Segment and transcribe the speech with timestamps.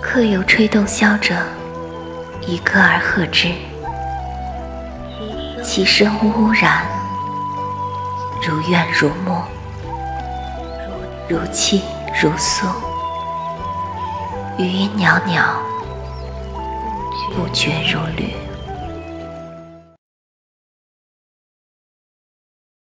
[0.00, 1.34] 客有吹洞箫者，
[2.46, 3.52] 以歌而和之，
[5.62, 6.86] 其声呜呜然，
[8.46, 9.42] 如怨如慕，
[11.28, 11.82] 如泣
[12.22, 12.66] 如诉，
[14.58, 15.42] 余音袅袅，
[17.34, 18.45] 不绝如缕。